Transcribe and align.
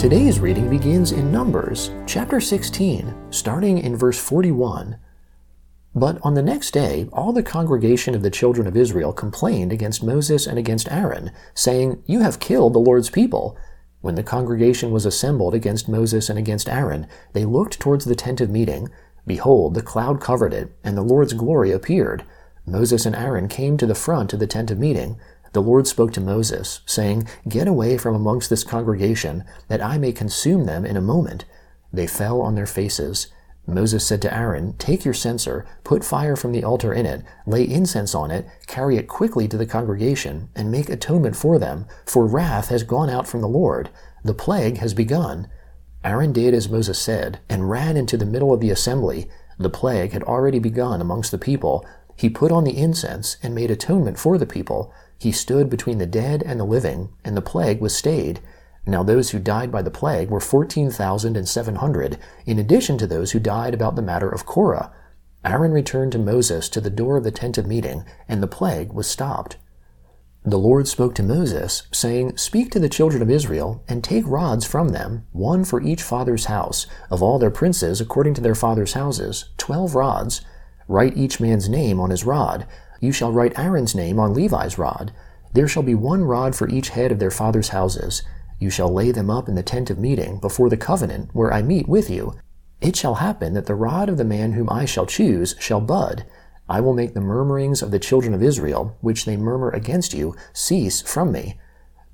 Today's 0.00 0.40
reading 0.40 0.70
begins 0.70 1.12
in 1.12 1.30
Numbers, 1.30 1.90
chapter 2.06 2.40
16, 2.40 3.14
starting 3.30 3.78
in 3.78 3.94
verse 3.94 4.18
41. 4.18 4.96
But 5.94 6.18
on 6.22 6.34
the 6.34 6.42
next 6.42 6.70
day, 6.70 7.08
all 7.12 7.32
the 7.32 7.42
congregation 7.42 8.14
of 8.14 8.22
the 8.22 8.30
children 8.30 8.66
of 8.66 8.76
Israel 8.76 9.12
complained 9.12 9.72
against 9.72 10.04
Moses 10.04 10.46
and 10.46 10.58
against 10.58 10.90
Aaron, 10.90 11.32
saying, 11.52 12.02
You 12.06 12.20
have 12.20 12.38
killed 12.38 12.74
the 12.74 12.78
Lord's 12.78 13.10
people. 13.10 13.58
When 14.00 14.14
the 14.14 14.22
congregation 14.22 14.92
was 14.92 15.04
assembled 15.04 15.52
against 15.52 15.88
Moses 15.88 16.30
and 16.30 16.38
against 16.38 16.68
Aaron, 16.68 17.06
they 17.32 17.44
looked 17.44 17.80
towards 17.80 18.04
the 18.04 18.14
tent 18.14 18.40
of 18.40 18.50
meeting. 18.50 18.88
Behold, 19.26 19.74
the 19.74 19.82
cloud 19.82 20.20
covered 20.20 20.54
it, 20.54 20.72
and 20.84 20.96
the 20.96 21.02
Lord's 21.02 21.32
glory 21.32 21.72
appeared. 21.72 22.24
Moses 22.64 23.04
and 23.04 23.16
Aaron 23.16 23.48
came 23.48 23.76
to 23.76 23.86
the 23.86 23.94
front 23.94 24.32
of 24.32 24.38
the 24.38 24.46
tent 24.46 24.70
of 24.70 24.78
meeting. 24.78 25.18
The 25.52 25.60
Lord 25.60 25.88
spoke 25.88 26.12
to 26.12 26.20
Moses, 26.20 26.80
saying, 26.86 27.26
Get 27.48 27.66
away 27.66 27.98
from 27.98 28.14
amongst 28.14 28.48
this 28.48 28.62
congregation, 28.62 29.44
that 29.66 29.82
I 29.82 29.98
may 29.98 30.12
consume 30.12 30.66
them 30.66 30.86
in 30.86 30.96
a 30.96 31.02
moment. 31.02 31.44
They 31.92 32.06
fell 32.06 32.40
on 32.40 32.54
their 32.54 32.66
faces. 32.66 33.26
Moses 33.70 34.06
said 34.06 34.20
to 34.22 34.34
Aaron, 34.34 34.74
Take 34.78 35.04
your 35.04 35.14
censer, 35.14 35.66
put 35.84 36.04
fire 36.04 36.36
from 36.36 36.52
the 36.52 36.64
altar 36.64 36.92
in 36.92 37.06
it, 37.06 37.22
lay 37.46 37.64
incense 37.64 38.14
on 38.14 38.30
it, 38.30 38.46
carry 38.66 38.96
it 38.96 39.08
quickly 39.08 39.48
to 39.48 39.56
the 39.56 39.66
congregation, 39.66 40.48
and 40.54 40.70
make 40.70 40.88
atonement 40.88 41.36
for 41.36 41.58
them, 41.58 41.86
for 42.06 42.26
wrath 42.26 42.68
has 42.68 42.82
gone 42.82 43.10
out 43.10 43.26
from 43.26 43.40
the 43.40 43.48
Lord. 43.48 43.90
The 44.24 44.34
plague 44.34 44.78
has 44.78 44.94
begun. 44.94 45.48
Aaron 46.04 46.32
did 46.32 46.54
as 46.54 46.68
Moses 46.68 46.98
said, 46.98 47.40
and 47.48 47.70
ran 47.70 47.96
into 47.96 48.16
the 48.16 48.26
middle 48.26 48.52
of 48.52 48.60
the 48.60 48.70
assembly. 48.70 49.28
The 49.58 49.70
plague 49.70 50.12
had 50.12 50.22
already 50.22 50.58
begun 50.58 51.00
amongst 51.00 51.30
the 51.30 51.38
people. 51.38 51.86
He 52.16 52.28
put 52.28 52.52
on 52.52 52.64
the 52.64 52.76
incense 52.76 53.36
and 53.42 53.54
made 53.54 53.70
atonement 53.70 54.18
for 54.18 54.38
the 54.38 54.46
people. 54.46 54.92
He 55.18 55.32
stood 55.32 55.68
between 55.68 55.98
the 55.98 56.06
dead 56.06 56.42
and 56.42 56.58
the 56.58 56.64
living, 56.64 57.10
and 57.24 57.36
the 57.36 57.42
plague 57.42 57.80
was 57.80 57.94
stayed. 57.94 58.40
Now 58.86 59.02
those 59.02 59.30
who 59.30 59.38
died 59.38 59.70
by 59.70 59.82
the 59.82 59.90
plague 59.90 60.30
were 60.30 60.40
fourteen 60.40 60.90
thousand 60.90 61.36
and 61.36 61.48
seven 61.48 61.76
hundred, 61.76 62.18
in 62.46 62.58
addition 62.58 62.98
to 62.98 63.06
those 63.06 63.32
who 63.32 63.40
died 63.40 63.74
about 63.74 63.96
the 63.96 64.02
matter 64.02 64.28
of 64.28 64.46
Korah. 64.46 64.92
Aaron 65.44 65.72
returned 65.72 66.12
to 66.12 66.18
Moses 66.18 66.68
to 66.70 66.80
the 66.80 66.90
door 66.90 67.16
of 67.16 67.24
the 67.24 67.30
tent 67.30 67.58
of 67.58 67.66
meeting, 67.66 68.04
and 68.28 68.42
the 68.42 68.46
plague 68.46 68.92
was 68.92 69.06
stopped. 69.06 69.56
The 70.42 70.58
Lord 70.58 70.88
spoke 70.88 71.14
to 71.16 71.22
Moses, 71.22 71.82
saying, 71.92 72.38
Speak 72.38 72.70
to 72.70 72.78
the 72.78 72.88
children 72.88 73.20
of 73.20 73.30
Israel, 73.30 73.84
and 73.86 74.02
take 74.02 74.24
rods 74.26 74.64
from 74.64 74.88
them, 74.88 75.26
one 75.32 75.64
for 75.64 75.82
each 75.82 76.02
father's 76.02 76.46
house, 76.46 76.86
of 77.10 77.22
all 77.22 77.38
their 77.38 77.50
princes 77.50 78.00
according 78.00 78.32
to 78.34 78.40
their 78.40 78.54
father's 78.54 78.94
houses, 78.94 79.50
twelve 79.58 79.94
rods. 79.94 80.40
Write 80.88 81.16
each 81.16 81.40
man's 81.40 81.68
name 81.68 82.00
on 82.00 82.08
his 82.08 82.24
rod. 82.24 82.66
You 83.00 83.12
shall 83.12 83.32
write 83.32 83.58
Aaron's 83.58 83.94
name 83.94 84.18
on 84.18 84.32
Levi's 84.32 84.78
rod. 84.78 85.12
There 85.52 85.68
shall 85.68 85.82
be 85.82 85.94
one 85.94 86.24
rod 86.24 86.56
for 86.56 86.68
each 86.68 86.90
head 86.90 87.12
of 87.12 87.18
their 87.18 87.30
father's 87.30 87.68
houses. 87.68 88.22
You 88.60 88.70
shall 88.70 88.92
lay 88.92 89.10
them 89.10 89.30
up 89.30 89.48
in 89.48 89.54
the 89.54 89.62
tent 89.62 89.88
of 89.88 89.98
meeting 89.98 90.38
before 90.38 90.68
the 90.68 90.76
covenant 90.76 91.30
where 91.32 91.52
I 91.52 91.62
meet 91.62 91.88
with 91.88 92.10
you. 92.10 92.34
It 92.82 92.94
shall 92.94 93.14
happen 93.14 93.54
that 93.54 93.64
the 93.64 93.74
rod 93.74 94.10
of 94.10 94.18
the 94.18 94.24
man 94.24 94.52
whom 94.52 94.68
I 94.70 94.84
shall 94.84 95.06
choose 95.06 95.56
shall 95.58 95.80
bud. 95.80 96.26
I 96.68 96.80
will 96.80 96.92
make 96.92 97.14
the 97.14 97.22
murmurings 97.22 97.80
of 97.80 97.90
the 97.90 97.98
children 97.98 98.34
of 98.34 98.42
Israel, 98.42 98.96
which 99.00 99.24
they 99.24 99.38
murmur 99.38 99.70
against 99.70 100.12
you, 100.12 100.36
cease 100.52 101.00
from 101.00 101.32
me. 101.32 101.58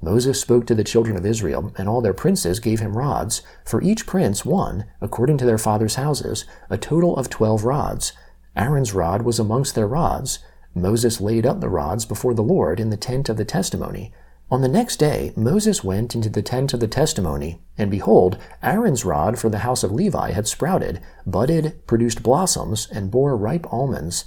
Moses 0.00 0.41
spoke 0.41 0.67
to 0.67 0.74
the 0.74 0.84
children 0.84 1.17
of 1.17 1.27
Israel, 1.27 1.72
and 1.77 1.89
all 1.89 2.00
their 2.00 2.14
princes 2.14 2.61
gave 2.61 2.78
him 2.78 2.97
rods, 2.97 3.42
for 3.64 3.83
each 3.83 4.06
prince 4.06 4.44
one, 4.44 4.84
according 5.01 5.39
to 5.39 5.45
their 5.45 5.58
father's 5.58 5.96
houses, 5.96 6.45
a 6.70 6.78
total 6.78 7.17
of 7.17 7.28
twelve 7.28 7.64
rods. 7.64 8.13
Aaron's 8.55 8.95
rod 8.95 9.23
was 9.23 9.40
amongst 9.40 9.74
their 9.74 9.89
rods. 9.89 10.39
Moses 10.74 11.20
laid 11.20 11.45
up 11.45 11.61
the 11.61 11.68
rods 11.68 12.05
before 12.05 12.34
the 12.34 12.42
Lord 12.42 12.78
in 12.78 12.90
the 12.90 12.96
tent 12.96 13.28
of 13.28 13.36
the 13.36 13.45
testimony. 13.45 14.13
On 14.48 14.62
the 14.62 14.68
next 14.68 14.98
day, 14.98 15.33
Moses 15.34 15.83
went 15.83 16.14
into 16.14 16.30
the 16.30 16.40
tent 16.40 16.73
of 16.73 16.79
the 16.79 16.86
testimony, 16.86 17.61
and 17.77 17.90
behold, 17.90 18.39
Aaron's 18.62 19.05
rod 19.05 19.40
for 19.40 19.48
the 19.48 19.58
house 19.58 19.83
of 19.83 19.90
Levi 19.90 20.30
had 20.30 20.46
sprouted, 20.46 21.01
budded, 21.27 21.84
produced 21.89 22.23
blossoms, 22.23 22.86
and 22.92 23.11
bore 23.11 23.36
ripe 23.36 23.67
almonds. 23.73 24.24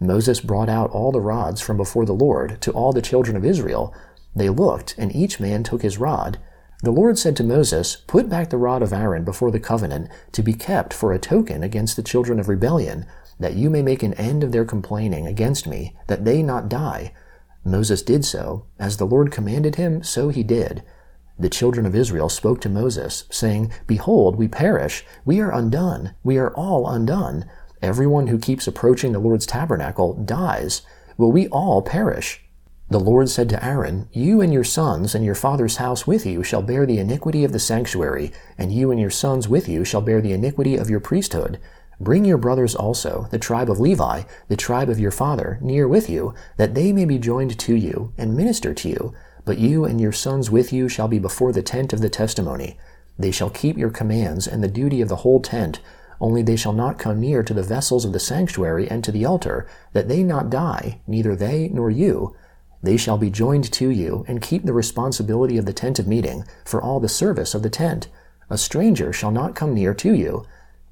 Moses 0.00 0.40
brought 0.40 0.68
out 0.68 0.90
all 0.90 1.12
the 1.12 1.20
rods 1.20 1.60
from 1.60 1.76
before 1.76 2.04
the 2.04 2.12
Lord 2.12 2.60
to 2.62 2.72
all 2.72 2.92
the 2.92 3.00
children 3.00 3.36
of 3.36 3.44
Israel. 3.44 3.94
They 4.34 4.48
looked, 4.48 4.96
and 4.98 5.14
each 5.14 5.38
man 5.38 5.62
took 5.62 5.82
his 5.82 5.98
rod. 5.98 6.40
The 6.82 6.90
Lord 6.90 7.16
said 7.16 7.36
to 7.36 7.44
Moses, 7.44 7.94
Put 8.08 8.28
back 8.28 8.50
the 8.50 8.56
rod 8.56 8.82
of 8.82 8.92
Aaron 8.92 9.22
before 9.22 9.52
the 9.52 9.60
covenant, 9.60 10.08
to 10.32 10.42
be 10.42 10.52
kept 10.52 10.92
for 10.92 11.12
a 11.12 11.18
token 11.20 11.62
against 11.62 11.94
the 11.94 12.02
children 12.02 12.40
of 12.40 12.48
rebellion, 12.48 13.06
that 13.38 13.54
you 13.54 13.70
may 13.70 13.82
make 13.82 14.02
an 14.02 14.14
end 14.14 14.42
of 14.42 14.50
their 14.50 14.64
complaining 14.64 15.28
against 15.28 15.68
me, 15.68 15.94
that 16.08 16.24
they 16.24 16.42
not 16.42 16.68
die. 16.68 17.12
Moses 17.64 18.02
did 18.02 18.24
so. 18.24 18.66
As 18.78 18.96
the 18.96 19.06
Lord 19.06 19.30
commanded 19.30 19.76
him, 19.76 20.02
so 20.02 20.28
he 20.28 20.42
did. 20.42 20.82
The 21.38 21.48
children 21.48 21.86
of 21.86 21.94
Israel 21.94 22.28
spoke 22.28 22.60
to 22.62 22.68
Moses, 22.68 23.24
saying, 23.30 23.72
Behold, 23.86 24.36
we 24.36 24.48
perish. 24.48 25.04
We 25.24 25.40
are 25.40 25.52
undone. 25.52 26.14
We 26.22 26.38
are 26.38 26.52
all 26.54 26.88
undone. 26.88 27.46
Everyone 27.82 28.26
who 28.26 28.38
keeps 28.38 28.66
approaching 28.66 29.12
the 29.12 29.18
Lord's 29.18 29.46
tabernacle 29.46 30.14
dies. 30.14 30.82
Will 31.16 31.32
we 31.32 31.48
all 31.48 31.80
perish? 31.80 32.44
The 32.90 33.00
Lord 33.00 33.28
said 33.28 33.48
to 33.50 33.64
Aaron, 33.64 34.08
You 34.12 34.40
and 34.40 34.52
your 34.52 34.64
sons 34.64 35.14
and 35.14 35.24
your 35.24 35.34
father's 35.34 35.76
house 35.76 36.06
with 36.06 36.26
you 36.26 36.42
shall 36.42 36.60
bear 36.60 36.84
the 36.84 36.98
iniquity 36.98 37.44
of 37.44 37.52
the 37.52 37.58
sanctuary, 37.58 38.32
and 38.58 38.72
you 38.72 38.90
and 38.90 39.00
your 39.00 39.10
sons 39.10 39.48
with 39.48 39.68
you 39.68 39.84
shall 39.84 40.00
bear 40.00 40.20
the 40.20 40.32
iniquity 40.32 40.76
of 40.76 40.90
your 40.90 40.98
priesthood. 40.98 41.60
Bring 42.00 42.24
your 42.24 42.38
brothers 42.38 42.74
also, 42.74 43.28
the 43.30 43.38
tribe 43.38 43.68
of 43.68 43.78
Levi, 43.78 44.22
the 44.48 44.56
tribe 44.56 44.88
of 44.88 44.98
your 44.98 45.10
father, 45.10 45.58
near 45.60 45.86
with 45.86 46.08
you, 46.08 46.34
that 46.56 46.74
they 46.74 46.92
may 46.92 47.04
be 47.04 47.18
joined 47.18 47.58
to 47.58 47.74
you, 47.74 48.14
and 48.16 48.34
minister 48.34 48.72
to 48.72 48.88
you. 48.88 49.14
But 49.44 49.58
you 49.58 49.84
and 49.84 50.00
your 50.00 50.12
sons 50.12 50.50
with 50.50 50.72
you 50.72 50.88
shall 50.88 51.08
be 51.08 51.18
before 51.18 51.52
the 51.52 51.62
tent 51.62 51.92
of 51.92 52.00
the 52.00 52.08
testimony. 52.08 52.78
They 53.18 53.30
shall 53.30 53.50
keep 53.50 53.76
your 53.76 53.90
commands 53.90 54.46
and 54.46 54.64
the 54.64 54.68
duty 54.68 55.02
of 55.02 55.08
the 55.08 55.16
whole 55.16 55.40
tent, 55.40 55.80
only 56.20 56.42
they 56.42 56.56
shall 56.56 56.74
not 56.74 56.98
come 56.98 57.18
near 57.18 57.42
to 57.42 57.54
the 57.54 57.62
vessels 57.62 58.04
of 58.04 58.12
the 58.12 58.20
sanctuary 58.20 58.88
and 58.90 59.02
to 59.04 59.12
the 59.12 59.24
altar, 59.24 59.66
that 59.94 60.08
they 60.08 60.22
not 60.22 60.50
die, 60.50 61.00
neither 61.06 61.34
they 61.34 61.68
nor 61.68 61.90
you. 61.90 62.36
They 62.82 62.96
shall 62.96 63.16
be 63.16 63.30
joined 63.30 63.70
to 63.72 63.88
you, 63.88 64.24
and 64.28 64.42
keep 64.42 64.64
the 64.64 64.72
responsibility 64.72 65.56
of 65.56 65.64
the 65.64 65.72
tent 65.72 65.98
of 65.98 66.06
meeting, 66.06 66.44
for 66.64 66.80
all 66.80 67.00
the 67.00 67.08
service 67.08 67.54
of 67.54 67.62
the 67.62 67.70
tent. 67.70 68.08
A 68.50 68.58
stranger 68.58 69.12
shall 69.12 69.30
not 69.30 69.54
come 69.54 69.74
near 69.74 69.94
to 69.94 70.14
you. 70.14 70.44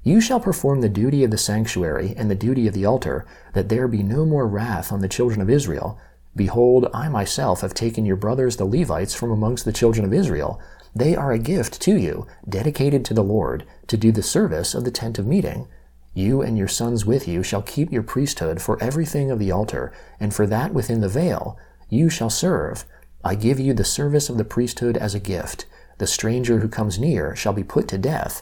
You 0.09 0.19
shall 0.19 0.39
perform 0.39 0.81
the 0.81 0.89
duty 0.89 1.23
of 1.23 1.29
the 1.29 1.37
sanctuary 1.37 2.15
and 2.17 2.31
the 2.31 2.35
duty 2.35 2.67
of 2.67 2.73
the 2.73 2.83
altar, 2.83 3.27
that 3.53 3.69
there 3.69 3.87
be 3.87 4.01
no 4.01 4.25
more 4.25 4.47
wrath 4.47 4.91
on 4.91 5.01
the 5.01 5.07
children 5.07 5.39
of 5.39 5.51
Israel. 5.51 5.99
Behold, 6.35 6.89
I 6.95 7.09
myself 7.09 7.61
have 7.61 7.75
taken 7.75 8.07
your 8.07 8.15
brothers 8.15 8.57
the 8.57 8.65
Levites 8.65 9.13
from 9.13 9.29
amongst 9.29 9.65
the 9.65 9.71
children 9.71 10.03
of 10.03 10.11
Israel. 10.11 10.59
They 10.95 11.15
are 11.15 11.31
a 11.31 11.37
gift 11.37 11.79
to 11.81 11.95
you, 11.95 12.25
dedicated 12.49 13.05
to 13.05 13.13
the 13.13 13.23
Lord, 13.23 13.67
to 13.85 13.97
do 13.97 14.11
the 14.11 14.23
service 14.23 14.73
of 14.73 14.83
the 14.83 14.89
tent 14.89 15.19
of 15.19 15.27
meeting. 15.27 15.67
You 16.15 16.41
and 16.41 16.57
your 16.57 16.67
sons 16.67 17.05
with 17.05 17.27
you 17.27 17.43
shall 17.43 17.61
keep 17.61 17.91
your 17.91 18.01
priesthood 18.01 18.63
for 18.63 18.81
everything 18.81 19.29
of 19.29 19.37
the 19.37 19.51
altar, 19.51 19.93
and 20.19 20.33
for 20.33 20.47
that 20.47 20.73
within 20.73 21.01
the 21.01 21.07
veil 21.07 21.55
you 21.87 22.09
shall 22.09 22.31
serve. 22.31 22.83
I 23.23 23.35
give 23.35 23.59
you 23.59 23.75
the 23.75 23.85
service 23.85 24.27
of 24.27 24.39
the 24.39 24.43
priesthood 24.43 24.97
as 24.97 25.13
a 25.13 25.19
gift. 25.19 25.67
The 25.99 26.07
stranger 26.07 26.61
who 26.61 26.67
comes 26.67 26.97
near 26.97 27.35
shall 27.35 27.53
be 27.53 27.63
put 27.63 27.87
to 27.89 27.99
death. 27.99 28.41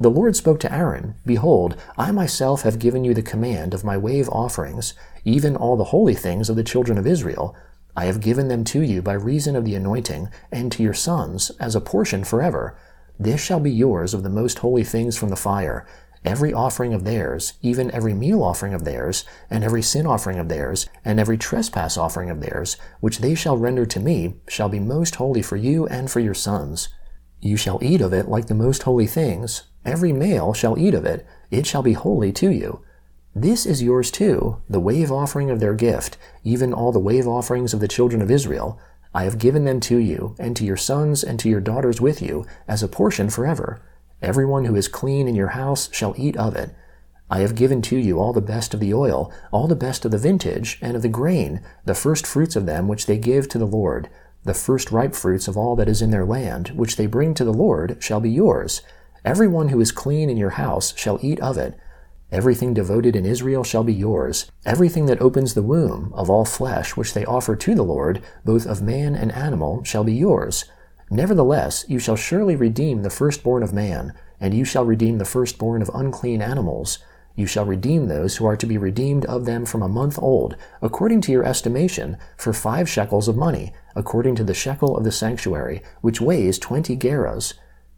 The 0.00 0.10
Lord 0.10 0.34
spoke 0.34 0.60
to 0.60 0.74
Aaron, 0.74 1.16
Behold, 1.26 1.76
I 1.98 2.10
myself 2.10 2.62
have 2.62 2.78
given 2.78 3.04
you 3.04 3.12
the 3.12 3.20
command 3.20 3.74
of 3.74 3.84
my 3.84 3.98
wave 3.98 4.30
offerings, 4.30 4.94
even 5.26 5.54
all 5.54 5.76
the 5.76 5.92
holy 5.92 6.14
things 6.14 6.48
of 6.48 6.56
the 6.56 6.64
children 6.64 6.96
of 6.96 7.06
Israel. 7.06 7.54
I 7.94 8.06
have 8.06 8.22
given 8.22 8.48
them 8.48 8.64
to 8.64 8.80
you 8.80 9.02
by 9.02 9.12
reason 9.12 9.54
of 9.54 9.66
the 9.66 9.74
anointing, 9.74 10.30
and 10.50 10.72
to 10.72 10.82
your 10.82 10.94
sons 10.94 11.50
as 11.60 11.76
a 11.76 11.82
portion 11.82 12.24
forever. 12.24 12.78
This 13.18 13.42
shall 13.42 13.60
be 13.60 13.70
yours 13.70 14.14
of 14.14 14.22
the 14.22 14.30
most 14.30 14.60
holy 14.60 14.84
things 14.84 15.18
from 15.18 15.28
the 15.28 15.36
fire. 15.36 15.86
Every 16.24 16.54
offering 16.54 16.94
of 16.94 17.04
theirs, 17.04 17.52
even 17.60 17.90
every 17.90 18.14
meal 18.14 18.42
offering 18.42 18.72
of 18.72 18.84
theirs, 18.84 19.26
and 19.50 19.62
every 19.62 19.82
sin 19.82 20.06
offering 20.06 20.38
of 20.38 20.48
theirs, 20.48 20.88
and 21.04 21.20
every 21.20 21.36
trespass 21.36 21.98
offering 21.98 22.30
of 22.30 22.40
theirs, 22.40 22.78
which 23.00 23.18
they 23.18 23.34
shall 23.34 23.58
render 23.58 23.84
to 23.84 24.00
me, 24.00 24.36
shall 24.48 24.70
be 24.70 24.80
most 24.80 25.16
holy 25.16 25.42
for 25.42 25.56
you 25.56 25.86
and 25.88 26.10
for 26.10 26.20
your 26.20 26.32
sons. 26.32 26.88
You 27.42 27.58
shall 27.58 27.78
eat 27.82 28.00
of 28.00 28.14
it 28.14 28.28
like 28.28 28.46
the 28.46 28.54
most 28.54 28.84
holy 28.84 29.06
things, 29.06 29.64
Every 29.84 30.12
male 30.12 30.52
shall 30.52 30.78
eat 30.78 30.94
of 30.94 31.04
it, 31.04 31.26
it 31.50 31.66
shall 31.66 31.82
be 31.82 31.94
holy 31.94 32.32
to 32.32 32.50
you. 32.50 32.80
This 33.34 33.64
is 33.64 33.82
yours 33.82 34.10
too, 34.10 34.60
the 34.68 34.80
wave 34.80 35.12
offering 35.12 35.50
of 35.50 35.60
their 35.60 35.74
gift, 35.74 36.18
even 36.44 36.74
all 36.74 36.92
the 36.92 36.98
wave 36.98 37.26
offerings 37.28 37.72
of 37.72 37.80
the 37.80 37.88
children 37.88 38.20
of 38.20 38.30
Israel. 38.30 38.78
I 39.14 39.24
have 39.24 39.38
given 39.38 39.64
them 39.64 39.80
to 39.80 39.96
you, 39.98 40.34
and 40.38 40.56
to 40.56 40.64
your 40.64 40.76
sons 40.76 41.24
and 41.24 41.38
to 41.40 41.48
your 41.48 41.60
daughters 41.60 42.00
with 42.00 42.20
you, 42.20 42.44
as 42.68 42.82
a 42.82 42.88
portion 42.88 43.30
forever. 43.30 43.80
Everyone 44.20 44.66
who 44.66 44.76
is 44.76 44.88
clean 44.88 45.26
in 45.26 45.34
your 45.34 45.48
house 45.48 45.88
shall 45.92 46.14
eat 46.18 46.36
of 46.36 46.54
it. 46.54 46.74
I 47.30 47.40
have 47.40 47.54
given 47.54 47.80
to 47.82 47.96
you 47.96 48.18
all 48.18 48.32
the 48.32 48.40
best 48.40 48.74
of 48.74 48.80
the 48.80 48.92
oil, 48.92 49.32
all 49.52 49.68
the 49.68 49.76
best 49.76 50.04
of 50.04 50.10
the 50.10 50.18
vintage, 50.18 50.78
and 50.82 50.96
of 50.96 51.02
the 51.02 51.08
grain, 51.08 51.60
the 51.84 51.94
first 51.94 52.26
fruits 52.26 52.56
of 52.56 52.66
them 52.66 52.88
which 52.88 53.06
they 53.06 53.16
give 53.16 53.48
to 53.48 53.58
the 53.58 53.66
Lord. 53.66 54.08
The 54.44 54.54
first 54.54 54.90
ripe 54.90 55.14
fruits 55.14 55.46
of 55.46 55.56
all 55.56 55.76
that 55.76 55.88
is 55.88 56.02
in 56.02 56.10
their 56.10 56.24
land, 56.24 56.70
which 56.70 56.96
they 56.96 57.06
bring 57.06 57.34
to 57.34 57.44
the 57.44 57.52
Lord, 57.52 57.96
shall 58.00 58.20
be 58.20 58.30
yours. 58.30 58.82
Every 59.24 59.48
one 59.48 59.68
who 59.68 59.80
is 59.80 59.92
clean 59.92 60.30
in 60.30 60.36
your 60.36 60.50
house 60.50 60.96
shall 60.96 61.18
eat 61.22 61.40
of 61.40 61.58
it. 61.58 61.78
Everything 62.32 62.72
devoted 62.72 63.16
in 63.16 63.26
Israel 63.26 63.64
shall 63.64 63.82
be 63.82 63.92
yours. 63.92 64.50
Everything 64.64 65.06
that 65.06 65.20
opens 65.20 65.54
the 65.54 65.62
womb 65.62 66.12
of 66.14 66.30
all 66.30 66.44
flesh 66.44 66.96
which 66.96 67.12
they 67.12 67.24
offer 67.24 67.56
to 67.56 67.74
the 67.74 67.82
Lord, 67.82 68.22
both 68.44 68.66
of 68.66 68.80
man 68.80 69.14
and 69.14 69.32
animal, 69.32 69.82
shall 69.84 70.04
be 70.04 70.14
yours. 70.14 70.64
Nevertheless, 71.10 71.84
you 71.88 71.98
shall 71.98 72.14
surely 72.14 72.54
redeem 72.54 73.02
the 73.02 73.10
firstborn 73.10 73.64
of 73.64 73.72
man, 73.72 74.14
and 74.38 74.54
you 74.54 74.64
shall 74.64 74.84
redeem 74.84 75.18
the 75.18 75.24
firstborn 75.24 75.82
of 75.82 75.90
unclean 75.92 76.40
animals. 76.40 77.00
You 77.34 77.46
shall 77.46 77.64
redeem 77.64 78.06
those 78.06 78.36
who 78.36 78.46
are 78.46 78.56
to 78.56 78.66
be 78.66 78.78
redeemed 78.78 79.24
of 79.24 79.44
them 79.44 79.66
from 79.66 79.82
a 79.82 79.88
month 79.88 80.18
old, 80.20 80.56
according 80.80 81.22
to 81.22 81.32
your 81.32 81.44
estimation, 81.44 82.16
for 82.36 82.52
five 82.52 82.88
shekels 82.88 83.26
of 83.26 83.36
money, 83.36 83.72
according 83.96 84.36
to 84.36 84.44
the 84.44 84.54
shekel 84.54 84.96
of 84.96 85.02
the 85.02 85.12
sanctuary, 85.12 85.82
which 86.00 86.20
weighs 86.20 86.58
twenty 86.58 86.96
gerahs. 86.96 87.54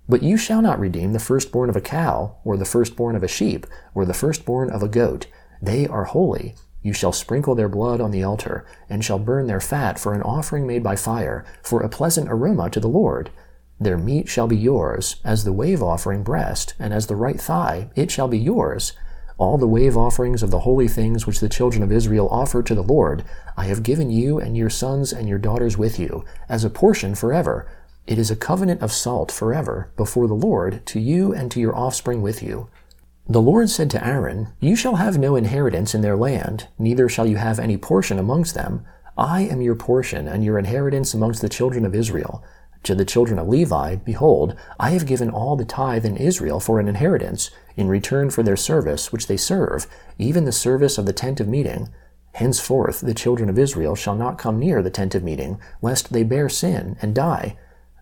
But 0.09 0.23
you 0.23 0.37
shall 0.37 0.63
not 0.63 0.81
redeem 0.81 1.13
the 1.13 1.19
firstborn 1.19 1.71
of 1.71 1.77
a 1.77 1.81
cow, 1.81 2.37
or 2.45 2.57
the 2.57 2.65
firstborn 2.65 3.17
of 3.17 3.23
a 3.23 3.29
sheep, 3.29 3.67
or 3.95 4.05
the 4.05 4.15
firstborn 4.15 4.71
of 4.71 4.83
a 4.83 4.89
goat. 4.89 5.27
They 5.61 5.87
are 5.87 6.05
holy. 6.05 6.55
You 6.83 6.93
shall 6.93 7.13
sprinkle 7.13 7.55
their 7.55 7.69
blood 7.69 8.01
on 8.01 8.11
the 8.11 8.25
altar, 8.25 8.67
and 8.89 9.05
shall 9.05 9.21
burn 9.21 9.47
their 9.47 9.61
fat 9.61 10.01
for 10.01 10.15
an 10.15 10.23
offering 10.23 10.67
made 10.67 10.83
by 10.83 10.97
fire, 10.97 11.45
for 11.63 11.81
a 11.81 11.89
pleasant 11.89 12.29
aroma 12.29 12.69
to 12.71 12.81
the 12.81 12.89
Lord. 12.89 13.31
Their 13.79 13.99
meat 13.99 14.29
shall 14.29 14.49
be 14.49 14.57
yours, 14.57 15.17
as 15.25 15.45
the 15.45 15.53
wave 15.53 15.83
offering 15.83 16.25
breast, 16.25 16.75
and 16.79 16.93
as 16.93 17.07
the 17.07 17.17
right 17.17 17.41
thigh, 17.41 17.91
it 17.95 18.11
shall 18.11 18.29
be 18.29 18.39
yours. 18.39 18.93
All 19.39 19.59
the 19.59 19.67
wave 19.67 19.97
offerings 19.97 20.43
of 20.43 20.51
the 20.51 20.61
holy 20.61 20.89
things 20.89 21.27
which 21.27 21.41
the 21.41 21.49
children 21.49 21.83
of 21.83 21.91
Israel 21.91 22.29
offer 22.31 22.63
to 22.63 22.75
the 22.75 22.83
Lord, 22.83 23.25
I 23.57 23.65
have 23.65 23.83
given 23.83 24.11
you 24.11 24.39
and 24.39 24.57
your 24.57 24.71
sons 24.71 25.13
and 25.13 25.29
your 25.29 25.39
daughters 25.39 25.79
with 25.79 25.99
you, 25.99 26.25
as 26.49 26.65
a 26.65 26.71
portion 26.71 27.15
forever. 27.15 27.69
It 28.07 28.19
is 28.19 28.31
a 28.31 28.37
covenant 28.37 28.83
of 28.83 28.93
salt 28.93 29.31
forever 29.31 29.93
before 29.97 30.27
the 30.27 30.35
Lord 30.35 30.85
to 30.87 31.01
you 31.01 31.33
and 31.33 31.51
to 31.53 31.61
your 31.61 31.77
offspring 31.77 32.21
with 32.21 32.43
you. 32.43 32.69
The 33.29 33.41
Lord 33.41 33.71
said 33.71 33.91
to 33.91 34.05
Aaron, 34.05 34.49
You 34.59 34.75
shall 34.75 34.97
have 34.97 35.19
no 35.19 35.37
inheritance 35.37 35.95
in 35.95 36.01
their 36.01 36.17
land, 36.17 36.67
neither 36.79 37.09
shall 37.09 37.27
you 37.27 37.37
have 37.37 37.61
any 37.61 37.77
portion 37.77 38.19
amongst 38.19 38.55
them. 38.55 38.85
I 39.17 39.43
am 39.43 39.63
your 39.63 39.77
portion 39.77 40.27
and 40.27 40.45
your 40.45 40.59
inheritance 40.59 41.15
amongst 41.15 41.41
the 41.41 41.49
children 41.49 41.87
of 41.87 41.95
Israel. 41.95 42.43
To 42.83 42.97
the 42.97 43.05
children 43.05 43.39
of 43.39 43.47
Levi, 43.47 43.95
behold, 43.97 44.57
I 44.81 44.91
have 44.91 45.07
given 45.07 45.31
all 45.31 45.55
the 45.55 45.65
tithe 45.65 46.05
in 46.05 46.17
Israel 46.17 46.59
for 46.59 46.81
an 46.81 46.89
inheritance, 46.89 47.53
in 47.77 47.87
return 47.87 48.31
for 48.31 48.43
their 48.43 48.57
service 48.57 49.13
which 49.13 49.29
they 49.29 49.37
serve, 49.37 49.87
even 50.19 50.45
the 50.45 50.51
service 50.51 50.99
of 50.99 51.07
the 51.07 51.13
tent 51.13 51.39
of 51.39 51.47
meeting. 51.47 51.91
Henceforth 52.35 53.01
the 53.01 53.15
children 53.15 53.49
of 53.49 53.59
Israel 53.59 53.95
shall 53.95 54.17
not 54.17 54.39
come 54.39 54.59
near 54.59 54.83
the 54.83 54.91
tent 54.91 55.15
of 55.15 55.23
meeting, 55.23 55.61
lest 55.81 56.13
they 56.13 56.25
bear 56.25 56.49
sin 56.49 56.97
and 57.01 57.15
die. 57.15 57.57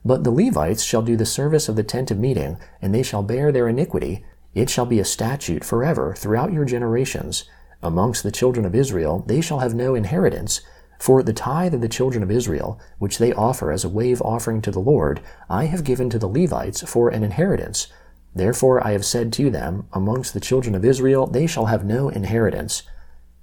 But 0.05 0.25
the 0.25 0.31
Levites 0.31 0.83
shall 0.83 1.03
do 1.03 1.17
the 1.17 1.27
service 1.27 1.69
of 1.69 1.77
the 1.77 1.83
tent 1.83 2.11
of 2.11 2.19
meeting, 2.19 2.57
and 2.81 2.95
they 2.95 3.03
shall 3.03 3.23
bear 3.23 3.53
their 3.53 3.69
iniquity. 3.69 4.25
It 4.55 4.71
shall 4.71 4.87
be 4.87 4.99
a 4.99 5.05
statute 5.05 5.65
forever 5.65 6.15
throughout 6.17 6.53
your 6.53 6.65
generations. 6.65 7.45
Amongst 7.83 8.23
the 8.23 8.33
children 8.33 8.65
of 8.65 8.75
Israel 8.75 9.25
they 9.27 9.41
shall 9.41 9.61
have 9.61 9.75
no 9.75 9.95
inheritance. 9.95 10.61
For 10.99 11.23
the 11.23 11.33
tithe 11.33 11.73
of 11.73 11.81
the 11.81 11.89
children 11.89 12.23
of 12.23 12.31
Israel, 12.31 12.79
which 12.99 13.19
they 13.19 13.33
offer 13.33 13.73
as 13.73 13.85
a 13.85 13.89
wave 13.89 14.21
offering 14.21 14.61
to 14.63 14.71
the 14.71 14.81
Lord, 14.81 15.21
I 15.49 15.65
have 15.65 15.85
given 15.85 16.11
to 16.11 16.19
the 16.19 16.29
Levites 16.29 16.83
for 16.83 17.09
an 17.09 17.23
inheritance. 17.23 17.87
Therefore 18.35 18.87
I 18.87 18.93
have 18.93 19.05
said 19.05 19.33
to 19.35 19.51
them, 19.51 19.87
Amongst 19.93 20.35
the 20.35 20.41
children 20.41 20.75
of 20.75 20.85
Israel 20.85 21.27
they 21.27 21.47
shall 21.47 21.67
have 21.67 21.85
no 21.85 22.09
inheritance. 22.11 22.83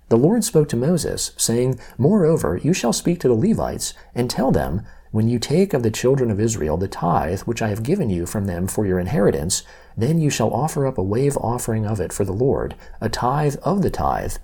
The 0.10 0.18
Lord 0.18 0.44
spoke 0.44 0.70
to 0.70 0.78
Moses, 0.78 1.34
saying, 1.36 1.80
Moreover, 1.98 2.58
you 2.58 2.74
shall 2.74 2.94
speak 2.94 3.20
to 3.22 3.28
the 3.28 3.34
Levites, 3.34 3.94
and 4.16 4.30
tell 4.30 4.52
them, 4.52 4.84
when 5.12 5.28
you 5.28 5.40
take 5.40 5.74
of 5.74 5.84
the 5.84 5.92
children 5.92 6.30
of 6.30 6.40
Israel 6.40 6.78
the 6.78 6.88
tithe 6.88 7.42
which 7.42 7.62
I 7.62 7.70
have 7.70 7.84
given 7.84 8.10
you 8.10 8.26
from 8.26 8.46
them 8.46 8.68
for 8.68 8.86
your 8.86 9.00
inheritance, 9.00 9.64
then 9.96 10.20
you 10.20 10.30
shall 10.30 10.54
offer 10.54 10.86
up 10.86 10.98
a 10.98 11.04
wave 11.04 11.38
offering 11.38 11.86
of 11.86 12.00
it 12.00 12.12
for 12.12 12.26
the 12.26 12.34
Lord, 12.34 12.76
a 13.00 13.10
tithe 13.10 13.56
of 13.64 13.82
the 13.82 13.90
tithe. 13.90 14.36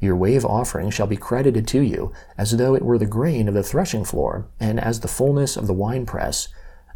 Your 0.00 0.16
wave 0.16 0.44
offering 0.44 0.90
shall 0.90 1.06
be 1.06 1.16
credited 1.16 1.68
to 1.68 1.80
you, 1.80 2.12
as 2.36 2.56
though 2.56 2.74
it 2.74 2.84
were 2.84 2.98
the 2.98 3.06
grain 3.06 3.46
of 3.46 3.54
the 3.54 3.62
threshing 3.62 4.04
floor, 4.04 4.46
and 4.58 4.80
as 4.80 5.00
the 5.00 5.08
fullness 5.08 5.56
of 5.56 5.66
the 5.66 5.72
winepress. 5.72 6.48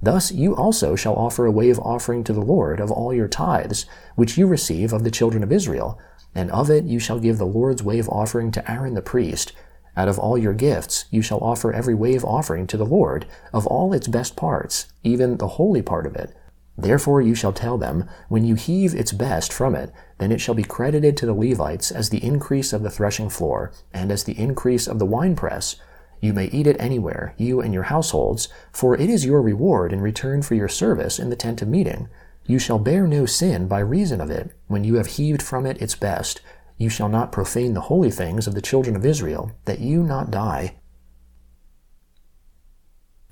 Thus 0.03 0.33
you 0.33 0.55
also 0.57 0.97
shall 0.97 1.15
offer 1.15 1.47
a 1.47 1.51
wave 1.51 1.79
offering 1.79 2.25
to 2.25 2.33
the 2.33 2.41
Lord 2.41 2.81
of 2.81 2.91
all 2.91 3.15
your 3.15 3.29
tithes, 3.29 3.87
which 4.15 4.37
you 4.37 4.47
receive 4.47 4.93
of 4.93 5.05
the 5.05 5.11
children 5.11 5.43
of 5.43 5.53
Israel, 5.53 5.99
and 6.35 6.51
of 6.51 6.71
it 6.71 6.85
you 6.85 6.99
shall 6.99 7.19
give 7.19 7.39
the 7.39 7.47
Lord's 7.47 7.83
wave 7.83 8.09
offering 8.09 8.51
to 8.53 8.71
Aaron 8.71 8.95
the 8.95 9.03
priest, 9.03 9.53
out 9.97 10.09
of 10.09 10.19
all 10.19 10.37
your 10.37 10.53
gifts 10.53 11.07
you 11.11 11.23
shall 11.23 11.39
offer 11.39 11.73
every 11.73 11.95
wave 11.95 12.25
offering 12.25 12.67
to 12.67 12.77
the 12.77 12.85
Lord, 12.85 13.27
of 13.53 13.67
all 13.67 13.93
its 13.93 14.09
best 14.09 14.37
parts, 14.37 14.87
even 15.03 15.37
the 15.37 15.49
holy 15.49 15.83
part 15.83 16.07
of 16.07 16.15
it. 16.17 16.37
Therefore 16.79 17.23
you 17.23 17.35
shall 17.35 17.53
tell 17.53 17.79
them, 17.79 18.07
when 18.29 18.45
you 18.45 18.55
heave 18.55 18.95
its 18.95 19.13
best 19.13 19.53
from 19.53 19.75
it, 19.75 19.93
then 20.19 20.31
it 20.31 20.41
shall 20.41 20.55
be 20.55 20.63
credited 20.63 21.17
to 21.17 21.27
the 21.27 21.35
Levites 21.35 21.91
as 21.91 22.11
the 22.11 22.23
increase 22.23 22.73
of 22.73 22.83
the 22.83 22.91
threshing 22.91 23.31
floor, 23.31 23.73
and 23.95 24.13
as 24.13 24.25
the 24.25 24.39
increase 24.39 24.87
of 24.87 24.99
the 24.99 25.07
winepress. 25.07 25.77
You 26.21 26.35
may 26.35 26.47
eat 26.47 26.67
it 26.67 26.77
anywhere, 26.79 27.35
you 27.39 27.61
and 27.61 27.73
your 27.73 27.85
households, 27.85 28.49
for 28.73 28.95
it 28.95 29.09
is 29.09 29.25
your 29.25 29.41
reward 29.41 29.93
in 29.93 30.01
return 30.01 30.43
for 30.43 30.55
your 30.55 30.69
service 30.69 31.19
in 31.19 31.31
the 31.31 31.37
tent 31.37 31.63
of 31.63 31.69
meeting. 31.69 32.09
You 32.47 32.59
shall 32.59 32.79
bear 32.79 33.07
no 33.07 33.27
sin 33.27 33.69
by 33.69 33.81
reason 33.81 34.21
of 34.21 34.31
it, 34.31 34.53
when 34.67 34.85
you 34.85 34.95
have 34.97 35.07
heaved 35.07 35.43
from 35.43 35.67
it 35.67 35.81
its 35.81 35.95
best, 35.95 36.41
you 36.79 36.89
shall 36.89 37.09
not 37.09 37.33
profane 37.33 37.75
the 37.75 37.83
holy 37.83 38.11
things 38.11 38.47
of 38.47 38.55
the 38.55 38.63
children 38.63 38.97
of 38.97 39.07
Israel, 39.07 39.53
that 39.65 39.81
you 39.81 40.03
not 40.03 40.31
die. 40.31 40.77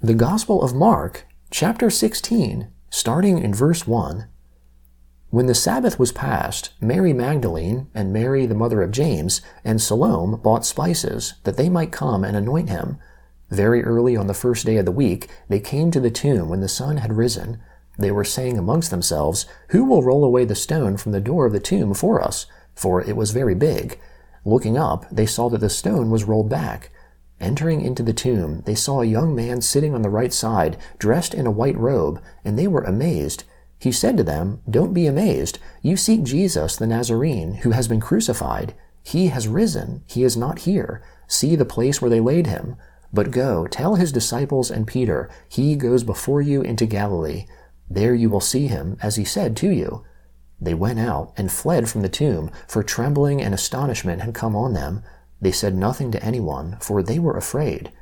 The 0.03 0.15
Gospel 0.15 0.63
of 0.63 0.75
Mark, 0.75 1.27
chapter 1.51 1.91
16, 1.91 2.69
starting 2.91 3.39
in 3.39 3.55
verse 3.55 3.87
1. 3.87 4.27
When 5.31 5.47
the 5.47 5.55
Sabbath 5.55 5.99
was 5.99 6.13
past, 6.13 6.75
Mary 6.81 7.13
Magdalene 7.13 7.89
and 7.95 8.13
Mary 8.13 8.47
the 8.47 8.55
mother 8.55 8.83
of 8.83 8.93
James 8.93 9.41
and 9.65 9.83
Salome 9.83 10.37
bought 10.37 10.65
spices, 10.65 11.35
that 11.43 11.57
they 11.57 11.69
might 11.69 11.91
come 11.91 12.23
and 12.23 12.37
anoint 12.37 12.69
him. 12.69 12.99
Very 13.51 13.83
early 13.83 14.17
on 14.17 14.27
the 14.27 14.35
first 14.35 14.65
day 14.65 14.77
of 14.77 14.85
the 14.85 14.93
week, 14.93 15.29
they 15.49 15.59
came 15.59 15.91
to 15.91 16.01
the 16.01 16.11
tomb 16.11 16.49
when 16.49 16.61
the 16.61 16.69
sun 16.69 16.99
had 16.99 17.15
risen. 17.15 17.61
They 17.99 18.11
were 18.11 18.25
saying 18.25 18.59
amongst 18.59 18.91
themselves, 18.91 19.47
Who 19.71 19.85
will 19.85 20.03
roll 20.03 20.25
away 20.25 20.45
the 20.45 20.55
stone 20.55 20.97
from 20.97 21.13
the 21.13 21.21
door 21.21 21.47
of 21.47 21.53
the 21.53 21.61
tomb 21.61 21.95
for 21.95 22.23
us? 22.23 22.47
For 22.75 23.03
it 23.03 23.17
was 23.17 23.31
very 23.31 23.55
big. 23.55 23.99
Looking 24.45 24.77
up, 24.77 25.07
they 25.11 25.27
saw 25.27 25.49
that 25.51 25.61
the 25.61 25.71
stone 25.71 26.11
was 26.11 26.25
rolled 26.25 26.49
back. 26.49 26.91
Entering 27.41 27.81
into 27.81 28.03
the 28.03 28.13
tomb, 28.13 28.63
they 28.67 28.75
saw 28.75 29.01
a 29.01 29.07
young 29.07 29.35
man 29.35 29.61
sitting 29.61 29.95
on 29.95 30.03
the 30.03 30.11
right 30.11 30.33
side, 30.33 30.77
dressed 30.99 31.35
in 31.35 31.47
a 31.47 31.51
white 31.51 31.77
robe, 31.77 32.23
and 32.45 32.59
they 32.59 32.69
were 32.69 32.83
amazed. 32.83 33.45
He 33.79 33.93
said 33.93 34.17
to 34.17 34.25
them, 34.25 34.61
Don't 34.69 34.95
be 34.95 35.07
amazed. 35.07 35.59
You 35.83 35.97
seek 35.97 36.23
Jesus 36.23 36.77
the 36.77 36.87
Nazarene, 36.87 37.55
who 37.57 37.73
has 37.73 37.89
been 37.89 38.01
crucified. 38.01 38.75
He 39.03 39.27
has 39.29 39.49
risen. 39.49 40.03
He 40.07 40.25
is 40.25 40.37
not 40.37 40.61
here. 40.61 41.03
See 41.27 41.57
the 41.57 41.65
place 41.65 42.01
where 42.01 42.11
they 42.11 42.21
laid 42.21 42.47
him. 42.47 42.77
But 43.13 43.31
go, 43.31 43.67
tell 43.67 43.97
his 43.97 44.13
disciples 44.13 44.71
and 44.71 44.87
Peter, 44.87 45.31
He 45.49 45.77
goes 45.77 46.03
before 46.03 46.41
you 46.41 46.63
into 46.63 46.87
Galilee. 46.87 47.47
There 47.91 48.15
you 48.15 48.31
will 48.31 48.41
see 48.41 48.67
him, 48.67 48.97
as 49.03 49.17
he 49.17 49.25
said 49.25 49.57
to 49.59 49.71
you. 49.71 50.05
They 50.65 50.73
went 50.73 50.99
out 50.99 51.33
and 51.37 51.53
fled 51.53 51.91
from 51.91 52.01
the 52.01 52.09
tomb, 52.09 52.51
for 52.67 52.83
trembling 52.83 53.43
and 53.43 53.53
astonishment 53.53 54.23
had 54.23 54.33
come 54.33 54.57
on 54.57 54.73
them. 54.73 55.03
They 55.39 55.53
said 55.53 55.77
nothing 55.77 56.11
to 56.13 56.25
anyone, 56.25 56.79
for 56.81 57.03
they 57.03 57.19
were 57.19 57.37
afraid. 57.37 57.93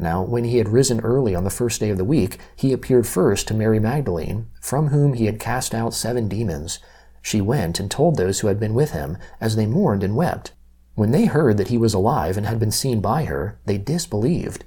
Now, 0.00 0.22
when 0.22 0.42
he 0.42 0.58
had 0.58 0.68
risen 0.68 0.98
early 1.00 1.36
on 1.36 1.44
the 1.44 1.50
first 1.50 1.78
day 1.78 1.90
of 1.90 1.96
the 1.96 2.04
week, 2.04 2.38
he 2.56 2.72
appeared 2.72 3.06
first 3.06 3.46
to 3.48 3.54
Mary 3.54 3.78
Magdalene, 3.78 4.48
from 4.60 4.88
whom 4.88 5.14
he 5.14 5.26
had 5.26 5.38
cast 5.38 5.74
out 5.74 5.94
seven 5.94 6.26
demons. 6.26 6.80
She 7.22 7.40
went 7.40 7.78
and 7.78 7.88
told 7.88 8.16
those 8.16 8.40
who 8.40 8.48
had 8.48 8.58
been 8.58 8.74
with 8.74 8.90
him, 8.90 9.16
as 9.40 9.54
they 9.54 9.66
mourned 9.66 10.02
and 10.02 10.16
wept. 10.16 10.52
When 10.96 11.12
they 11.12 11.26
heard 11.26 11.56
that 11.58 11.68
he 11.68 11.78
was 11.78 11.94
alive 11.94 12.36
and 12.36 12.46
had 12.46 12.58
been 12.58 12.72
seen 12.72 13.00
by 13.00 13.26
her, 13.26 13.60
they 13.64 13.78
disbelieved. 13.78 14.64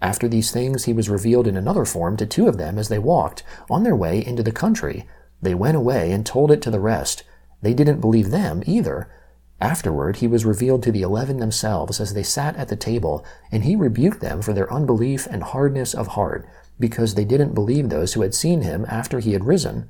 After 0.00 0.28
these 0.28 0.50
things, 0.50 0.84
he 0.84 0.94
was 0.94 1.10
revealed 1.10 1.46
in 1.46 1.58
another 1.58 1.84
form 1.84 2.16
to 2.16 2.26
two 2.26 2.48
of 2.48 2.56
them 2.56 2.78
as 2.78 2.88
they 2.88 2.98
walked, 2.98 3.42
on 3.68 3.82
their 3.82 3.96
way 3.96 4.24
into 4.24 4.42
the 4.42 4.52
country. 4.52 5.06
They 5.40 5.54
went 5.54 5.76
away 5.76 6.12
and 6.12 6.24
told 6.24 6.50
it 6.50 6.62
to 6.62 6.70
the 6.70 6.80
rest. 6.80 7.24
They 7.62 7.74
didn't 7.74 8.00
believe 8.00 8.30
them 8.30 8.62
either. 8.66 9.08
Afterward, 9.60 10.16
he 10.16 10.26
was 10.26 10.44
revealed 10.44 10.82
to 10.82 10.92
the 10.92 11.02
eleven 11.02 11.38
themselves 11.38 12.00
as 12.00 12.12
they 12.12 12.22
sat 12.22 12.56
at 12.56 12.68
the 12.68 12.76
table, 12.76 13.24
and 13.50 13.64
he 13.64 13.74
rebuked 13.74 14.20
them 14.20 14.42
for 14.42 14.52
their 14.52 14.72
unbelief 14.72 15.26
and 15.26 15.42
hardness 15.42 15.94
of 15.94 16.08
heart, 16.08 16.46
because 16.78 17.14
they 17.14 17.24
didn't 17.24 17.54
believe 17.54 17.88
those 17.88 18.12
who 18.12 18.22
had 18.22 18.34
seen 18.34 18.62
him 18.62 18.84
after 18.88 19.18
he 19.18 19.32
had 19.32 19.44
risen. 19.44 19.88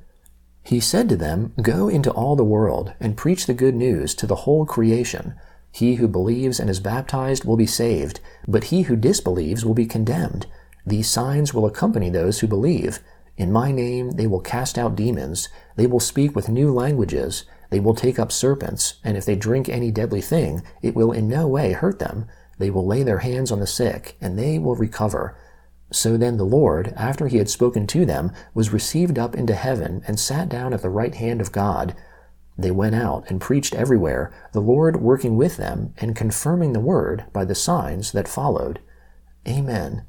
He 0.63 0.79
said 0.79 1.09
to 1.09 1.15
them, 1.15 1.53
Go 1.61 1.87
into 1.87 2.11
all 2.11 2.35
the 2.35 2.43
world 2.43 2.93
and 2.99 3.17
preach 3.17 3.45
the 3.45 3.53
good 3.53 3.75
news 3.75 4.13
to 4.15 4.27
the 4.27 4.35
whole 4.35 4.65
creation. 4.65 5.35
He 5.71 5.95
who 5.95 6.07
believes 6.07 6.59
and 6.59 6.69
is 6.69 6.79
baptized 6.79 7.45
will 7.45 7.57
be 7.57 7.65
saved, 7.65 8.19
but 8.47 8.65
he 8.65 8.83
who 8.83 8.95
disbelieves 8.95 9.65
will 9.65 9.73
be 9.73 9.85
condemned. 9.85 10.45
These 10.85 11.09
signs 11.09 11.53
will 11.53 11.65
accompany 11.65 12.09
those 12.09 12.39
who 12.39 12.47
believe. 12.47 12.99
In 13.37 13.51
my 13.51 13.71
name 13.71 14.11
they 14.11 14.27
will 14.27 14.41
cast 14.41 14.77
out 14.77 14.95
demons, 14.95 15.47
they 15.75 15.87
will 15.87 15.99
speak 15.99 16.35
with 16.35 16.49
new 16.49 16.73
languages, 16.73 17.45
They 17.69 17.79
will 17.79 17.95
take 17.95 18.17
up 18.17 18.31
serpents, 18.31 18.95
and 19.03 19.17
if 19.17 19.25
they 19.25 19.35
drink 19.35 19.67
any 19.67 19.91
deadly 19.91 20.21
thing, 20.21 20.63
it 20.81 20.95
will 20.95 21.11
in 21.11 21.27
no 21.27 21.47
way 21.47 21.73
hurt 21.73 21.99
them. 21.99 22.27
They 22.57 22.69
will 22.69 22.85
lay 22.85 23.03
their 23.03 23.19
hands 23.19 23.51
on 23.51 23.59
the 23.59 23.67
sick, 23.67 24.17
and 24.21 24.37
they 24.37 24.57
will 24.57 24.75
recover. 24.75 25.37
So 25.91 26.17
then 26.17 26.37
the 26.37 26.43
Lord, 26.43 26.93
after 26.95 27.27
he 27.27 27.37
had 27.37 27.49
spoken 27.49 27.87
to 27.87 28.05
them, 28.05 28.31
was 28.53 28.73
received 28.73 29.19
up 29.19 29.35
into 29.35 29.53
heaven 29.53 30.01
and 30.07 30.19
sat 30.19 30.49
down 30.49 30.73
at 30.73 30.81
the 30.81 30.89
right 30.89 31.13
hand 31.15 31.39
of 31.39 31.51
God. 31.51 31.95
They 32.57 32.71
went 32.71 32.95
out 32.95 33.29
and 33.29 33.39
preached 33.39 33.75
everywhere, 33.75 34.33
the 34.51 34.61
Lord 34.61 35.01
working 35.01 35.37
with 35.37 35.57
them 35.57 35.93
and 35.97 36.15
confirming 36.15 36.73
the 36.73 36.79
word 36.79 37.25
by 37.31 37.45
the 37.45 37.55
signs 37.55 38.11
that 38.13 38.27
followed. 38.27 38.79
Amen. 39.47 40.05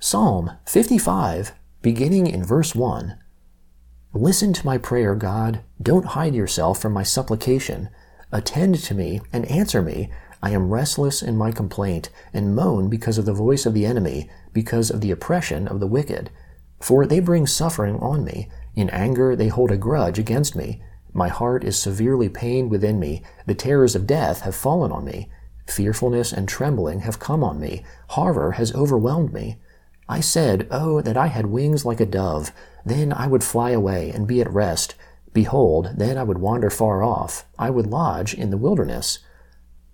Psalm 0.00 0.52
55, 0.64 1.50
beginning 1.82 2.28
in 2.28 2.44
verse 2.44 2.72
1. 2.72 3.18
Listen 4.14 4.52
to 4.52 4.64
my 4.64 4.78
prayer, 4.78 5.16
God. 5.16 5.62
Don't 5.82 6.14
hide 6.14 6.36
yourself 6.36 6.80
from 6.80 6.92
my 6.92 7.02
supplication. 7.02 7.88
Attend 8.30 8.76
to 8.76 8.94
me 8.94 9.20
and 9.32 9.44
answer 9.46 9.82
me. 9.82 10.08
I 10.40 10.50
am 10.50 10.70
restless 10.70 11.20
in 11.20 11.36
my 11.36 11.50
complaint, 11.50 12.10
and 12.32 12.54
moan 12.54 12.88
because 12.88 13.18
of 13.18 13.24
the 13.24 13.32
voice 13.32 13.66
of 13.66 13.74
the 13.74 13.86
enemy, 13.86 14.30
because 14.52 14.88
of 14.88 15.00
the 15.00 15.10
oppression 15.10 15.66
of 15.66 15.80
the 15.80 15.88
wicked. 15.88 16.30
For 16.78 17.04
they 17.04 17.18
bring 17.18 17.48
suffering 17.48 17.96
on 17.96 18.22
me. 18.22 18.48
In 18.76 18.90
anger 18.90 19.34
they 19.34 19.48
hold 19.48 19.72
a 19.72 19.76
grudge 19.76 20.20
against 20.20 20.54
me. 20.54 20.80
My 21.12 21.26
heart 21.26 21.64
is 21.64 21.76
severely 21.76 22.28
pained 22.28 22.70
within 22.70 23.00
me. 23.00 23.24
The 23.46 23.56
terrors 23.56 23.96
of 23.96 24.06
death 24.06 24.42
have 24.42 24.54
fallen 24.54 24.92
on 24.92 25.04
me. 25.04 25.28
Fearfulness 25.66 26.32
and 26.32 26.48
trembling 26.48 27.00
have 27.00 27.18
come 27.18 27.42
on 27.42 27.58
me. 27.58 27.84
Horror 28.10 28.52
has 28.52 28.72
overwhelmed 28.76 29.32
me. 29.32 29.58
I 30.08 30.20
said, 30.20 30.66
Oh, 30.70 31.00
that 31.02 31.16
I 31.16 31.26
had 31.26 31.46
wings 31.46 31.84
like 31.84 32.00
a 32.00 32.06
dove. 32.06 32.52
Then 32.84 33.12
I 33.12 33.26
would 33.26 33.44
fly 33.44 33.70
away 33.70 34.10
and 34.10 34.26
be 34.26 34.40
at 34.40 34.50
rest. 34.50 34.94
Behold, 35.32 35.90
then 35.96 36.16
I 36.16 36.22
would 36.22 36.38
wander 36.38 36.70
far 36.70 37.02
off. 37.02 37.44
I 37.58 37.70
would 37.70 37.86
lodge 37.86 38.32
in 38.32 38.50
the 38.50 38.56
wilderness. 38.56 39.18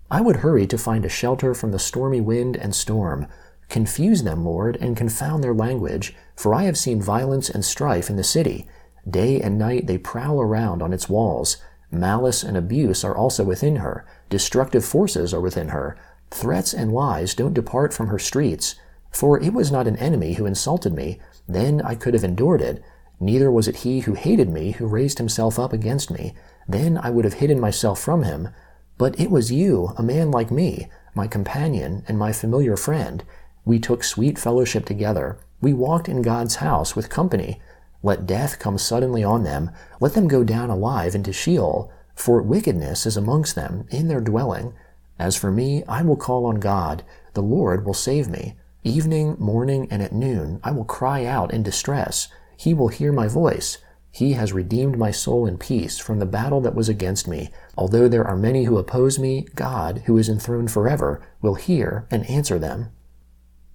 I 0.09 0.21
would 0.21 0.37
hurry 0.37 0.67
to 0.67 0.77
find 0.77 1.03
a 1.03 1.09
shelter 1.09 1.53
from 1.53 1.71
the 1.71 1.79
stormy 1.79 2.21
wind 2.21 2.55
and 2.55 2.73
storm. 2.73 3.27
Confuse 3.67 4.23
them, 4.23 4.45
Lord, 4.45 4.77
and 4.77 4.95
confound 4.95 5.43
their 5.43 5.53
language, 5.53 6.15
for 6.35 6.53
I 6.53 6.63
have 6.63 6.77
seen 6.77 7.01
violence 7.01 7.49
and 7.49 7.65
strife 7.65 8.09
in 8.09 8.15
the 8.15 8.23
city. 8.23 8.67
Day 9.09 9.41
and 9.41 9.57
night 9.57 9.87
they 9.87 9.97
prowl 9.97 10.39
around 10.39 10.81
on 10.81 10.93
its 10.93 11.09
walls. 11.09 11.57
Malice 11.91 12.43
and 12.43 12.55
abuse 12.55 13.03
are 13.03 13.15
also 13.15 13.43
within 13.43 13.77
her. 13.77 14.05
Destructive 14.29 14.85
forces 14.85 15.33
are 15.33 15.41
within 15.41 15.69
her. 15.69 15.97
Threats 16.31 16.73
and 16.73 16.91
lies 16.91 17.33
don't 17.33 17.53
depart 17.53 17.93
from 17.93 18.07
her 18.07 18.19
streets. 18.19 18.75
For 19.15 19.41
it 19.41 19.53
was 19.53 19.71
not 19.71 19.87
an 19.87 19.95
enemy 19.95 20.33
who 20.33 20.45
insulted 20.45 20.93
me, 20.93 21.19
then 21.47 21.81
I 21.81 21.95
could 21.95 22.13
have 22.13 22.25
endured 22.25 22.59
it. 22.59 22.83
Neither 23.17 23.49
was 23.49 23.65
it 23.65 23.77
he 23.77 24.01
who 24.01 24.13
hated 24.13 24.49
me 24.49 24.71
who 24.71 24.87
raised 24.87 25.19
himself 25.19 25.57
up 25.57 25.71
against 25.71 26.11
me, 26.11 26.33
then 26.67 26.97
I 26.97 27.11
would 27.11 27.23
have 27.23 27.35
hidden 27.35 27.57
myself 27.57 27.97
from 27.97 28.23
him. 28.23 28.49
But 28.97 29.17
it 29.17 29.31
was 29.31 29.53
you, 29.53 29.93
a 29.95 30.03
man 30.03 30.31
like 30.31 30.51
me, 30.51 30.89
my 31.13 31.27
companion 31.27 32.03
and 32.09 32.19
my 32.19 32.33
familiar 32.33 32.75
friend. 32.75 33.23
We 33.63 33.79
took 33.79 34.03
sweet 34.03 34.37
fellowship 34.37 34.85
together. 34.85 35.39
We 35.61 35.71
walked 35.71 36.09
in 36.09 36.21
God's 36.21 36.55
house 36.55 36.93
with 36.93 37.09
company. 37.09 37.61
Let 38.03 38.27
death 38.27 38.59
come 38.59 38.77
suddenly 38.77 39.23
on 39.23 39.43
them. 39.43 39.71
Let 40.01 40.13
them 40.13 40.27
go 40.27 40.43
down 40.43 40.69
alive 40.69 41.15
into 41.15 41.31
Sheol. 41.31 41.89
For 42.15 42.41
wickedness 42.41 43.05
is 43.05 43.15
amongst 43.15 43.55
them 43.55 43.87
in 43.89 44.09
their 44.09 44.19
dwelling. 44.19 44.73
As 45.17 45.37
for 45.37 45.51
me, 45.51 45.85
I 45.87 46.01
will 46.01 46.17
call 46.17 46.45
on 46.45 46.59
God. 46.59 47.05
The 47.33 47.41
Lord 47.41 47.85
will 47.85 47.93
save 47.93 48.27
me. 48.27 48.55
Evening, 48.85 49.35
morning, 49.39 49.87
and 49.89 50.03
at 50.03 50.13
noon 50.13 50.59
I 50.63 50.69
will 50.69 50.85
cry 50.85 51.25
out 51.25 51.51
in 51.51 51.63
distress. 51.63 52.27
He 52.55 52.71
will 52.71 52.89
hear 52.89 53.11
my 53.11 53.27
voice. 53.27 53.79
He 54.11 54.33
has 54.33 54.53
redeemed 54.53 54.95
my 54.95 55.09
soul 55.09 55.47
in 55.47 55.57
peace 55.57 55.97
from 55.97 56.19
the 56.19 56.25
battle 56.27 56.61
that 56.61 56.75
was 56.75 56.87
against 56.87 57.27
me. 57.27 57.49
Although 57.75 58.07
there 58.07 58.27
are 58.27 58.37
many 58.37 58.65
who 58.65 58.77
oppose 58.77 59.17
me, 59.17 59.47
God, 59.55 60.03
who 60.05 60.19
is 60.19 60.29
enthroned 60.29 60.69
forever, 60.69 61.19
will 61.41 61.55
hear 61.55 62.05
and 62.11 62.29
answer 62.29 62.59
them. 62.59 62.91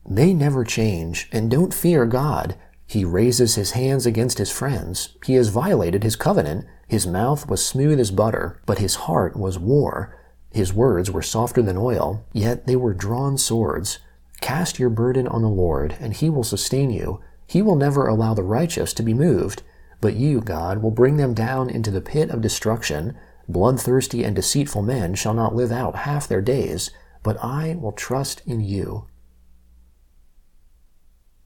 They 0.08 0.32
never 0.32 0.62
change 0.62 1.28
and 1.32 1.50
don't 1.50 1.74
fear 1.74 2.06
God. 2.06 2.54
He 2.86 3.04
raises 3.04 3.56
his 3.56 3.72
hands 3.72 4.06
against 4.06 4.38
his 4.38 4.52
friends. 4.52 5.16
He 5.26 5.34
has 5.34 5.48
violated 5.48 6.04
his 6.04 6.14
covenant. 6.14 6.66
His 6.86 7.04
mouth 7.04 7.48
was 7.48 7.66
smooth 7.66 7.98
as 7.98 8.12
butter, 8.12 8.62
but 8.64 8.78
his 8.78 8.94
heart 8.94 9.36
was 9.36 9.58
war. 9.58 10.16
His 10.52 10.72
words 10.72 11.10
were 11.10 11.20
softer 11.20 11.62
than 11.62 11.76
oil, 11.76 12.24
yet 12.32 12.68
they 12.68 12.76
were 12.76 12.94
drawn 12.94 13.36
swords. 13.36 13.98
Cast 14.40 14.78
your 14.78 14.90
burden 14.90 15.26
on 15.28 15.42
the 15.42 15.48
Lord, 15.48 15.96
and 16.00 16.14
he 16.14 16.30
will 16.30 16.44
sustain 16.44 16.90
you. 16.90 17.20
He 17.46 17.62
will 17.62 17.76
never 17.76 18.06
allow 18.06 18.34
the 18.34 18.42
righteous 18.42 18.92
to 18.94 19.02
be 19.02 19.14
moved. 19.14 19.62
But 20.00 20.14
you, 20.14 20.40
God, 20.40 20.82
will 20.82 20.90
bring 20.90 21.16
them 21.16 21.34
down 21.34 21.68
into 21.68 21.90
the 21.90 22.00
pit 22.00 22.30
of 22.30 22.40
destruction. 22.40 23.16
Bloodthirsty 23.48 24.24
and 24.24 24.34
deceitful 24.34 24.82
men 24.82 25.14
shall 25.14 25.34
not 25.34 25.54
live 25.54 25.72
out 25.72 25.96
half 25.96 26.26
their 26.26 26.40
days, 26.40 26.90
but 27.22 27.36
I 27.42 27.76
will 27.78 27.92
trust 27.92 28.42
in 28.46 28.60
you. 28.60 29.06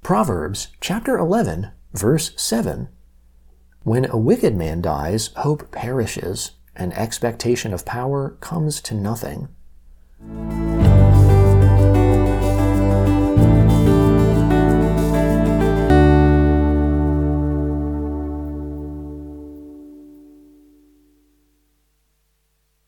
Proverbs 0.02 0.68
chapter 0.80 1.16
11, 1.16 1.70
verse 1.94 2.32
7. 2.36 2.88
When 3.82 4.04
a 4.04 4.16
wicked 4.16 4.54
man 4.54 4.82
dies, 4.82 5.30
hope 5.36 5.70
perishes, 5.72 6.52
and 6.76 6.92
expectation 6.92 7.72
of 7.72 7.84
power 7.84 8.36
comes 8.40 8.80
to 8.82 8.94
nothing. 8.94 9.48